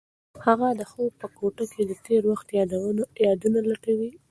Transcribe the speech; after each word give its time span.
هغه 0.45 0.67
د 0.79 0.81
خوب 0.91 1.11
په 1.21 1.27
کوټه 1.37 1.65
کې 1.73 1.83
د 1.87 1.91
تېر 2.05 2.21
وخت 2.31 2.47
یادونه 3.27 3.59
لټوي. 3.69 4.11